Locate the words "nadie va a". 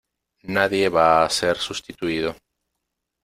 0.55-1.27